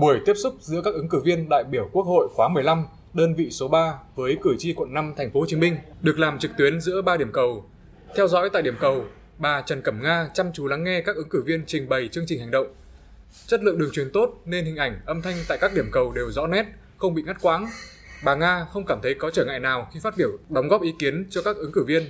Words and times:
Buổi 0.00 0.20
tiếp 0.24 0.34
xúc 0.36 0.54
giữa 0.60 0.80
các 0.84 0.94
ứng 0.94 1.08
cử 1.08 1.20
viên 1.24 1.48
đại 1.48 1.64
biểu 1.64 1.88
Quốc 1.92 2.02
hội 2.02 2.28
khóa 2.34 2.48
15, 2.48 2.86
đơn 3.14 3.34
vị 3.34 3.50
số 3.50 3.68
3 3.68 3.94
với 4.14 4.36
cử 4.42 4.56
tri 4.58 4.72
quận 4.72 4.94
5 4.94 5.14
thành 5.16 5.30
phố 5.30 5.40
Hồ 5.40 5.46
Chí 5.48 5.56
Minh 5.56 5.76
được 6.00 6.18
làm 6.18 6.38
trực 6.38 6.50
tuyến 6.58 6.80
giữa 6.80 7.02
3 7.02 7.16
điểm 7.16 7.32
cầu. 7.32 7.64
Theo 8.16 8.28
dõi 8.28 8.50
tại 8.52 8.62
điểm 8.62 8.74
cầu, 8.80 9.04
bà 9.38 9.62
Trần 9.62 9.82
Cẩm 9.82 10.02
Nga 10.02 10.28
chăm 10.34 10.52
chú 10.52 10.66
lắng 10.66 10.84
nghe 10.84 11.00
các 11.00 11.16
ứng 11.16 11.28
cử 11.28 11.42
viên 11.46 11.64
trình 11.66 11.88
bày 11.88 12.08
chương 12.08 12.24
trình 12.26 12.40
hành 12.40 12.50
động. 12.50 12.66
Chất 13.46 13.62
lượng 13.62 13.78
đường 13.78 13.90
truyền 13.92 14.10
tốt 14.12 14.42
nên 14.44 14.64
hình 14.64 14.76
ảnh, 14.76 15.00
âm 15.06 15.22
thanh 15.22 15.36
tại 15.48 15.58
các 15.60 15.74
điểm 15.74 15.88
cầu 15.92 16.12
đều 16.12 16.30
rõ 16.30 16.46
nét, 16.46 16.66
không 16.96 17.14
bị 17.14 17.22
ngắt 17.22 17.36
quãng. 17.42 17.66
Bà 18.24 18.34
Nga 18.34 18.66
không 18.72 18.84
cảm 18.86 18.98
thấy 19.02 19.14
có 19.14 19.30
trở 19.30 19.44
ngại 19.44 19.60
nào 19.60 19.88
khi 19.94 20.00
phát 20.00 20.16
biểu 20.16 20.30
đóng 20.48 20.68
góp 20.68 20.82
ý 20.82 20.94
kiến 20.98 21.26
cho 21.30 21.42
các 21.42 21.56
ứng 21.56 21.72
cử 21.72 21.84
viên 21.84 22.02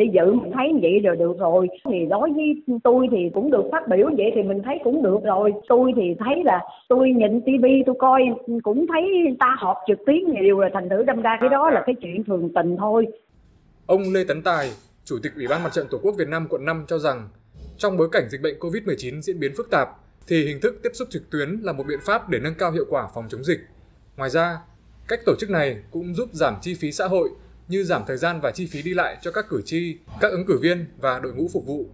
đi 0.00 0.06
dự 0.14 0.32
mình 0.32 0.52
thấy 0.54 0.66
vậy 0.82 1.00
rồi 1.04 1.16
được 1.16 1.38
rồi. 1.38 1.68
Thì 1.84 2.06
đối 2.10 2.30
với 2.32 2.78
tôi 2.84 3.06
thì 3.10 3.18
cũng 3.34 3.50
được 3.50 3.64
phát 3.72 3.88
biểu 3.88 4.06
vậy 4.16 4.30
thì 4.34 4.42
mình 4.42 4.62
thấy 4.64 4.78
cũng 4.84 5.02
được 5.02 5.18
rồi. 5.24 5.52
Tôi 5.68 5.92
thì 5.96 6.14
thấy 6.18 6.44
là 6.44 6.60
tôi 6.88 7.10
nhìn 7.10 7.40
tivi 7.46 7.82
tôi 7.86 7.94
coi 7.98 8.22
cũng 8.62 8.86
thấy 8.92 9.02
ta 9.40 9.56
họp 9.58 9.76
trực 9.86 9.98
tuyến 10.06 10.18
nhiều 10.32 10.58
rồi 10.58 10.70
thành 10.74 10.88
thử 10.88 11.02
đâm 11.02 11.22
ra 11.22 11.36
cái 11.40 11.48
đó 11.48 11.70
là 11.70 11.82
cái 11.86 11.94
chuyện 12.02 12.24
thường 12.24 12.48
tình 12.54 12.76
thôi. 12.76 13.06
Ông 13.86 14.02
Lê 14.14 14.24
Tấn 14.28 14.42
Tài 14.42 14.70
chủ 15.04 15.16
tịch 15.22 15.32
ủy 15.36 15.46
ban 15.48 15.62
mặt 15.62 15.72
trận 15.72 15.86
tổ 15.90 15.98
quốc 16.02 16.14
Việt 16.18 16.28
Nam 16.28 16.46
quận 16.50 16.64
5 16.64 16.84
cho 16.88 16.98
rằng 16.98 17.28
trong 17.78 17.96
bối 17.96 18.08
cảnh 18.12 18.24
dịch 18.30 18.42
bệnh 18.42 18.58
Covid-19 18.58 19.20
diễn 19.20 19.40
biến 19.40 19.52
phức 19.56 19.70
tạp 19.70 19.88
thì 20.28 20.46
hình 20.46 20.60
thức 20.62 20.80
tiếp 20.82 20.90
xúc 20.92 21.08
trực 21.10 21.30
tuyến 21.30 21.48
là 21.62 21.72
một 21.72 21.84
biện 21.88 21.98
pháp 22.06 22.28
để 22.28 22.38
nâng 22.42 22.54
cao 22.58 22.72
hiệu 22.72 22.84
quả 22.90 23.08
phòng 23.14 23.24
chống 23.28 23.44
dịch. 23.44 23.60
Ngoài 24.16 24.30
ra, 24.30 24.58
cách 25.08 25.20
tổ 25.26 25.32
chức 25.38 25.50
này 25.50 25.76
cũng 25.90 26.14
giúp 26.14 26.28
giảm 26.32 26.54
chi 26.62 26.74
phí 26.74 26.92
xã 26.92 27.06
hội 27.06 27.28
như 27.70 27.84
giảm 27.84 28.02
thời 28.06 28.16
gian 28.16 28.40
và 28.40 28.50
chi 28.50 28.66
phí 28.66 28.82
đi 28.82 28.94
lại 28.94 29.16
cho 29.22 29.30
các 29.30 29.48
cử 29.48 29.62
tri, 29.64 29.98
các 30.20 30.28
ứng 30.28 30.46
cử 30.46 30.58
viên 30.62 30.86
và 31.00 31.18
đội 31.18 31.32
ngũ 31.34 31.48
phục 31.52 31.66
vụ. 31.66 31.86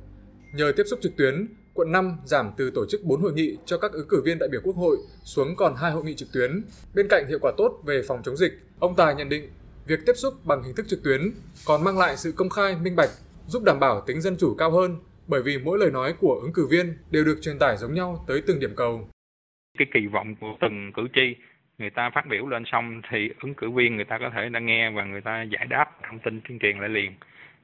Nhờ 0.53 0.73
tiếp 0.77 0.83
xúc 0.87 0.99
trực 1.03 1.17
tuyến, 1.17 1.47
quận 1.75 1.93
5 1.93 2.17
giảm 2.25 2.51
từ 2.57 2.71
tổ 2.71 2.87
chức 2.87 3.05
4 3.05 3.21
hội 3.21 3.33
nghị 3.33 3.57
cho 3.67 3.79
các 3.79 3.93
ứng 3.93 4.09
cử 4.09 4.23
viên 4.25 4.39
đại 4.39 4.49
biểu 4.49 4.61
Quốc 4.65 4.77
hội 4.77 4.97
xuống 5.25 5.57
còn 5.57 5.75
2 5.77 5.93
hội 5.93 6.05
nghị 6.05 6.15
trực 6.15 6.33
tuyến. 6.33 6.63
Bên 6.95 7.09
cạnh 7.09 7.29
hiệu 7.29 7.39
quả 7.43 7.53
tốt 7.57 7.83
về 7.87 8.03
phòng 8.09 8.23
chống 8.25 8.37
dịch, 8.37 8.53
ông 8.79 8.97
Tài 8.97 9.15
nhận 9.15 9.29
định 9.29 9.51
việc 9.87 10.01
tiếp 10.07 10.13
xúc 10.17 10.35
bằng 10.45 10.63
hình 10.63 10.75
thức 10.75 10.87
trực 10.89 11.03
tuyến 11.03 11.33
còn 11.67 11.85
mang 11.85 11.99
lại 11.99 12.17
sự 12.17 12.33
công 12.33 12.51
khai, 12.51 12.77
minh 12.83 12.97
bạch, 12.97 13.11
giúp 13.47 13.63
đảm 13.63 13.81
bảo 13.81 14.01
tính 14.07 14.21
dân 14.21 14.37
chủ 14.37 14.55
cao 14.59 14.71
hơn 14.71 14.97
bởi 15.27 15.43
vì 15.43 15.59
mỗi 15.59 15.79
lời 15.79 15.91
nói 15.91 16.15
của 16.21 16.39
ứng 16.43 16.53
cử 16.53 16.67
viên 16.67 16.97
đều 17.11 17.25
được 17.25 17.39
truyền 17.43 17.59
tải 17.59 17.77
giống 17.77 17.95
nhau 17.95 18.25
tới 18.29 18.43
từng 18.47 18.61
điểm 18.61 18.75
cầu. 18.77 19.09
Cái 19.79 19.87
kỳ 19.95 20.01
vọng 20.13 20.35
của 20.41 20.57
từng 20.61 20.93
cử 20.97 21.03
tri 21.15 21.43
người 21.79 21.91
ta 21.91 22.11
phát 22.11 22.27
biểu 22.27 22.47
lên 22.47 22.63
xong 22.67 23.03
thì 23.11 23.31
ứng 23.41 23.55
cử 23.55 23.71
viên 23.71 23.97
người 23.97 24.05
ta 24.05 24.19
có 24.19 24.31
thể 24.35 24.49
đã 24.49 24.61
nghe 24.61 24.91
và 24.91 25.05
người 25.05 25.21
ta 25.21 25.43
giải 25.43 25.67
đáp 25.67 25.87
thông 26.09 26.19
tin 26.19 26.41
tuyên 26.49 26.59
truyền 26.59 26.79
lại 26.79 26.89
liền. 26.89 27.15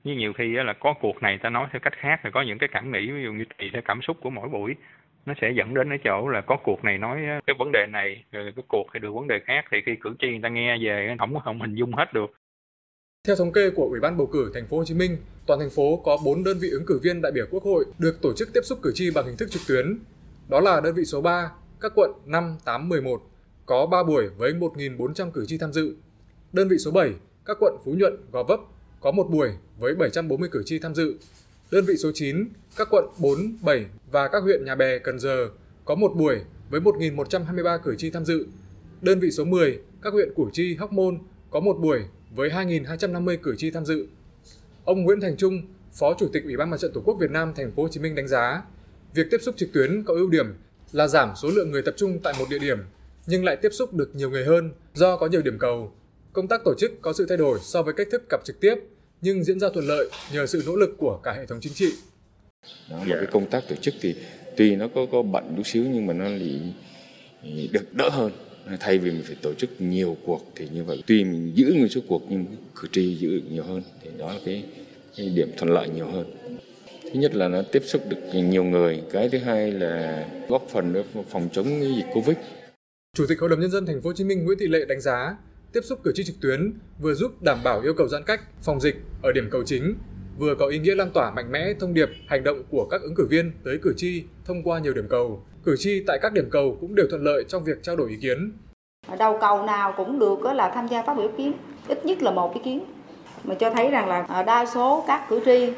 Như 0.05 0.15
nhiều 0.15 0.33
khi 0.33 0.55
là 0.55 0.73
có 0.81 0.95
cuộc 1.01 1.23
này 1.23 1.39
ta 1.43 1.51
nói 1.51 1.69
theo 1.73 1.81
cách 1.81 1.93
khác 1.97 2.21
thì 2.25 2.31
có 2.33 2.43
những 2.43 2.59
cái 2.59 2.69
cảm 2.73 2.93
nghĩ 2.93 3.11
ví 3.11 3.23
dụ 3.25 3.33
như 3.33 3.45
tùy 3.59 3.71
theo 3.73 3.83
cảm 3.85 4.03
xúc 4.03 4.17
của 4.23 4.31
mỗi 4.31 4.49
buổi 4.49 4.75
nó 5.27 5.35
sẽ 5.41 5.51
dẫn 5.57 5.75
đến 5.75 5.89
cái 5.89 5.99
chỗ 6.05 6.29
là 6.29 6.41
có 6.41 6.57
cuộc 6.65 6.85
này 6.85 6.99
nói 6.99 7.21
cái 7.47 7.57
vấn 7.59 7.73
đề 7.73 7.87
này 7.93 8.25
rồi 8.33 8.53
cái 8.57 8.65
cuộc 8.69 8.87
thì 8.95 9.01
được 9.01 9.15
vấn 9.15 9.29
đề 9.29 9.41
khác 9.47 9.65
thì 9.71 9.79
khi 9.87 9.93
cử 10.01 10.11
tri 10.19 10.29
người 10.29 10.41
ta 10.43 10.49
nghe 10.49 10.79
về 10.79 11.17
không 11.19 11.41
không 11.41 11.61
hình 11.61 11.75
dung 11.75 11.95
hết 11.95 12.13
được. 12.13 12.33
Theo 13.27 13.37
thống 13.37 13.53
kê 13.53 13.71
của 13.71 13.85
Ủy 13.85 14.01
ban 14.01 14.17
bầu 14.17 14.27
cử 14.27 14.51
thành 14.55 14.67
phố 14.67 14.77
Hồ 14.79 14.85
Chí 14.85 14.95
Minh, 14.95 15.17
toàn 15.47 15.61
thành 15.61 15.71
phố 15.77 16.03
có 16.05 16.19
4 16.25 16.45
đơn 16.45 16.59
vị 16.63 16.69
ứng 16.73 16.87
cử 16.87 17.01
viên 17.03 17.23
đại 17.23 17.33
biểu 17.33 17.47
Quốc 17.51 17.63
hội 17.63 17.85
được 17.99 18.19
tổ 18.23 18.33
chức 18.37 18.49
tiếp 18.55 18.61
xúc 18.65 18.79
cử 18.83 18.93
tri 18.95 19.11
bằng 19.15 19.25
hình 19.25 19.37
thức 19.39 19.49
trực 19.51 19.63
tuyến. 19.69 19.99
Đó 20.49 20.61
là 20.61 20.81
đơn 20.85 20.95
vị 20.95 21.05
số 21.05 21.21
3, 21.21 21.51
các 21.81 21.93
quận 21.95 22.11
5, 22.27 22.57
8, 22.65 22.89
11, 22.89 23.23
có 23.67 23.87
3 23.87 24.03
buổi 24.03 24.29
với 24.37 24.53
1.400 24.53 25.31
cử 25.31 25.47
tri 25.47 25.59
tham 25.59 25.73
dự. 25.73 25.95
Đơn 26.53 26.69
vị 26.69 26.79
số 26.79 26.91
7, 26.91 27.13
các 27.45 27.57
quận 27.61 27.77
Phú 27.85 27.95
Nhuận, 27.99 28.17
Gò 28.33 28.43
Vấp 28.43 28.61
có 29.01 29.13
1 29.13 29.31
buổi 29.31 29.51
với 29.79 29.95
740 29.95 30.49
cử 30.53 30.63
tri 30.67 30.79
tham 30.79 30.95
dự. 30.95 31.15
Đơn 31.71 31.85
vị 31.85 31.95
số 31.97 32.11
9, 32.15 32.49
các 32.77 32.89
quận 32.91 33.05
4, 33.19 33.57
7 33.63 33.87
và 34.11 34.29
các 34.29 34.43
huyện 34.43 34.65
Nhà 34.65 34.75
Bè, 34.75 34.99
Cần 34.99 35.19
Giờ 35.19 35.49
có 35.85 35.95
1 35.95 36.13
buổi 36.17 36.41
với 36.71 36.81
1.123 36.81 37.79
cử 37.79 37.95
tri 37.99 38.11
tham 38.11 38.25
dự. 38.25 38.47
Đơn 39.01 39.21
vị 39.21 39.31
số 39.31 39.45
10, 39.45 39.79
các 40.03 40.13
huyện 40.13 40.35
Củ 40.35 40.51
Chi, 40.53 40.75
Hóc 40.75 40.93
Môn 40.93 41.19
có 41.51 41.61
1 41.61 41.79
buổi 41.81 42.01
với 42.35 42.51
2.250 42.51 43.37
cử 43.43 43.55
tri 43.57 43.71
tham 43.71 43.85
dự. 43.85 44.07
Ông 44.85 45.03
Nguyễn 45.03 45.21
Thành 45.21 45.37
Trung, 45.37 45.63
Phó 45.93 46.15
Chủ 46.19 46.29
tịch 46.33 46.45
Ủy 46.45 46.57
ban 46.57 46.71
Mặt 46.71 46.81
trận 46.81 46.93
Tổ 46.95 47.01
quốc 47.05 47.15
Việt 47.21 47.31
Nam 47.31 47.53
thành 47.57 47.73
phố 47.73 47.83
Hồ 47.83 47.89
Chí 47.89 48.01
Minh 48.01 48.15
đánh 48.15 48.29
giá, 48.29 48.63
việc 49.15 49.27
tiếp 49.31 49.39
xúc 49.43 49.55
trực 49.59 49.73
tuyến 49.73 50.03
có 50.05 50.15
ưu 50.15 50.29
điểm 50.29 50.47
là 50.93 51.09
giảm 51.09 51.33
số 51.43 51.49
lượng 51.49 51.71
người 51.71 51.83
tập 51.83 51.95
trung 51.97 52.19
tại 52.23 52.35
một 52.39 52.45
địa 52.51 52.59
điểm 52.59 52.79
nhưng 53.27 53.45
lại 53.45 53.57
tiếp 53.57 53.69
xúc 53.73 53.95
được 53.95 54.15
nhiều 54.15 54.31
người 54.31 54.45
hơn 54.45 54.73
do 54.95 55.17
có 55.17 55.27
nhiều 55.27 55.43
điểm 55.43 55.59
cầu. 55.59 55.93
Công 56.33 56.49
tác 56.49 56.61
tổ 56.65 56.75
chức 56.79 56.93
có 57.03 57.13
sự 57.13 57.27
thay 57.29 57.39
đổi 57.39 57.59
so 57.63 57.83
với 57.83 57.95
cách 57.95 58.09
thức 58.13 58.23
gặp 58.31 58.41
trực 58.45 58.61
tiếp 58.61 58.75
nhưng 59.21 59.45
diễn 59.45 59.61
ra 59.61 59.69
thuận 59.75 59.87
lợi 59.87 60.11
nhờ 60.33 60.47
sự 60.47 60.63
nỗ 60.67 60.77
lực 60.77 60.91
của 60.99 61.21
cả 61.23 61.33
hệ 61.33 61.47
thống 61.47 61.59
chính 61.61 61.73
trị. 61.73 61.93
Đó, 62.91 63.05
và 63.07 63.17
cái 63.17 63.27
công 63.27 63.47
tác 63.51 63.65
tổ 63.69 63.77
chức 63.77 63.95
thì 64.01 64.15
tuy 64.57 64.77
nó 64.77 64.89
có 64.95 65.07
có 65.13 65.23
bận 65.23 65.55
chút 65.57 65.67
xíu 65.67 65.85
nhưng 65.93 66.07
mà 66.07 66.15
nó 66.15 66.25
lại 66.25 66.75
được 67.73 67.95
đỡ 67.95 68.09
hơn 68.09 68.33
thay 68.81 68.99
vì 68.99 69.11
mình 69.11 69.23
phải 69.25 69.37
tổ 69.43 69.55
chức 69.55 69.71
nhiều 69.79 70.17
cuộc 70.27 70.43
thì 70.57 70.69
như 70.73 70.85
vậy 70.85 71.03
tuy 71.07 71.25
mình 71.25 71.53
giữ 71.55 71.73
nguyên 71.75 71.89
số 71.89 72.01
cuộc 72.09 72.23
nhưng 72.29 72.47
cử 72.81 72.89
tri 72.93 73.15
giữ 73.15 73.35
được 73.35 73.43
nhiều 73.51 73.63
hơn 73.63 73.83
thì 74.03 74.11
đó 74.19 74.33
là 74.33 74.41
cái, 74.45 74.65
cái 75.17 75.29
điểm 75.29 75.51
thuận 75.57 75.71
lợi 75.71 75.89
nhiều 75.89 76.07
hơn 76.07 76.35
thứ 77.03 77.21
nhất 77.21 77.35
là 77.35 77.49
nó 77.49 77.63
tiếp 77.63 77.83
xúc 77.85 78.03
được 78.09 78.19
nhiều 78.35 78.65
người 78.65 79.03
cái 79.13 79.29
thứ 79.29 79.39
hai 79.39 79.71
là 79.71 80.27
góp 80.49 80.67
phần 80.71 81.05
phòng 81.31 81.49
chống 81.53 81.81
dịch 81.97 82.07
covid 82.15 82.37
Chủ 83.17 83.25
tịch 83.29 83.41
Hội 83.41 83.51
đồng 83.51 83.61
nhân 83.61 83.71
dân 83.71 83.87
thành 83.87 84.03
phố 84.03 84.09
Hồ 84.09 84.13
Chí 84.13 84.25
Minh 84.25 84.45
Nguyễn 84.45 84.59
Thị 84.59 84.67
Lệ 84.67 84.85
đánh 84.85 85.01
giá, 85.01 85.37
tiếp 85.73 85.81
xúc 85.85 85.99
cử 86.05 86.13
tri 86.15 86.25
trực 86.25 86.37
tuyến 86.43 86.73
vừa 87.01 87.15
giúp 87.15 87.43
đảm 87.43 87.59
bảo 87.65 87.81
yêu 87.81 87.95
cầu 87.95 88.09
giãn 88.09 88.23
cách, 88.25 88.41
phòng 88.63 88.81
dịch 88.81 88.97
ở 89.23 89.33
điểm 89.33 89.49
cầu 89.51 89.63
chính, 89.67 89.95
vừa 90.39 90.55
có 90.55 90.67
ý 90.67 90.79
nghĩa 90.79 90.95
lan 90.95 91.11
tỏa 91.15 91.31
mạnh 91.31 91.53
mẽ 91.53 91.75
thông 91.81 91.95
điệp, 91.95 92.09
hành 92.29 92.45
động 92.45 92.63
của 92.71 92.87
các 92.91 93.03
ứng 93.03 93.15
cử 93.15 93.27
viên 93.31 93.53
tới 93.65 93.79
cử 93.83 93.95
tri 93.97 94.25
thông 94.45 94.63
qua 94.63 94.79
nhiều 94.79 94.95
điểm 94.95 95.09
cầu. 95.09 95.45
Cử 95.65 95.77
tri 95.79 96.05
tại 96.07 96.19
các 96.23 96.33
điểm 96.33 96.49
cầu 96.51 96.77
cũng 96.81 96.95
đều 96.95 97.07
thuận 97.11 97.25
lợi 97.25 97.45
trong 97.49 97.65
việc 97.65 97.83
trao 97.83 97.97
đổi 97.97 98.11
ý 98.11 98.17
kiến. 98.23 98.53
Đầu 99.19 99.39
cầu 99.41 99.63
nào 99.63 99.95
cũng 99.97 100.19
được 100.19 100.43
là 100.43 100.71
tham 100.75 100.89
gia 100.89 101.03
phát 101.03 101.15
biểu 101.15 101.27
ý 101.27 101.33
kiến, 101.37 101.53
ít 101.89 102.07
nhất 102.07 102.23
là 102.23 102.31
một 102.31 102.55
ý 102.55 102.61
kiến. 102.65 102.85
Mà 103.45 103.55
cho 103.55 103.71
thấy 103.71 103.91
rằng 103.91 104.09
là 104.09 104.23
à, 104.29 104.43
đa 104.43 104.67
số 104.75 105.05
các 105.07 105.27
cử 105.29 105.41
tri 105.45 105.73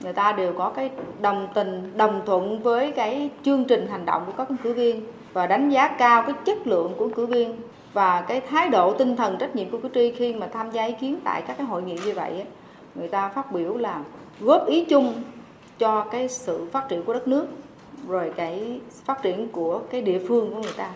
người 0.00 0.12
ta 0.12 0.32
đều 0.32 0.52
có 0.52 0.72
cái 0.76 0.90
đồng 1.20 1.48
tình, 1.54 1.96
đồng 1.96 2.22
thuận 2.26 2.62
với 2.62 2.92
cái 2.92 3.30
chương 3.44 3.64
trình 3.64 3.86
hành 3.86 4.06
động 4.06 4.22
của 4.26 4.32
các 4.38 4.48
ứng 4.48 4.58
cử 4.62 4.72
viên 4.72 5.06
và 5.32 5.46
đánh 5.46 5.70
giá 5.70 5.96
cao 5.98 6.22
cái 6.26 6.34
chất 6.46 6.66
lượng 6.66 6.94
của 6.98 7.08
cử 7.08 7.26
viên 7.26 7.56
và 7.92 8.24
cái 8.28 8.40
thái 8.40 8.68
độ 8.68 8.94
tinh 8.98 9.16
thần 9.16 9.36
trách 9.40 9.56
nhiệm 9.56 9.70
của 9.70 9.78
cử 9.78 9.88
tri 9.94 10.12
khi 10.12 10.34
mà 10.34 10.46
tham 10.46 10.70
gia 10.70 10.84
ý 10.84 10.94
kiến 11.00 11.18
tại 11.24 11.42
các 11.46 11.54
cái 11.58 11.66
hội 11.66 11.82
nghị 11.82 11.98
như 12.04 12.12
vậy 12.14 12.44
người 12.94 13.08
ta 13.08 13.28
phát 13.28 13.52
biểu 13.52 13.76
là 13.76 14.04
góp 14.40 14.66
ý 14.66 14.84
chung 14.84 15.22
cho 15.78 16.08
cái 16.12 16.28
sự 16.28 16.66
phát 16.72 16.86
triển 16.88 17.02
của 17.02 17.12
đất 17.12 17.28
nước 17.28 17.46
rồi 18.08 18.32
cái 18.36 18.80
phát 19.04 19.22
triển 19.22 19.48
của 19.52 19.82
cái 19.90 20.02
địa 20.02 20.20
phương 20.28 20.50
của 20.50 20.60
người 20.60 20.74
ta. 20.76 20.94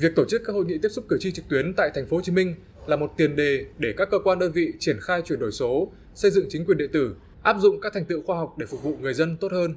Việc 0.00 0.12
tổ 0.16 0.24
chức 0.28 0.42
các 0.46 0.52
hội 0.52 0.64
nghị 0.64 0.78
tiếp 0.82 0.88
xúc 0.88 1.04
cử 1.08 1.16
tri 1.20 1.32
trực 1.32 1.48
tuyến 1.48 1.74
tại 1.76 1.90
thành 1.94 2.06
phố 2.06 2.16
Hồ 2.16 2.22
Chí 2.22 2.32
Minh 2.32 2.54
là 2.86 2.96
một 2.96 3.10
tiền 3.16 3.36
đề 3.36 3.66
để 3.78 3.94
các 3.96 4.08
cơ 4.10 4.18
quan 4.24 4.38
đơn 4.38 4.52
vị 4.52 4.72
triển 4.78 4.96
khai 5.00 5.22
chuyển 5.22 5.38
đổi 5.38 5.52
số, 5.52 5.88
xây 6.14 6.30
dựng 6.30 6.46
chính 6.48 6.64
quyền 6.64 6.78
điện 6.78 6.90
tử, 6.92 7.14
áp 7.42 7.56
dụng 7.58 7.80
các 7.80 7.92
thành 7.94 8.04
tựu 8.04 8.22
khoa 8.26 8.36
học 8.36 8.54
để 8.58 8.66
phục 8.66 8.82
vụ 8.82 8.96
người 9.00 9.14
dân 9.14 9.36
tốt 9.36 9.52
hơn. 9.52 9.74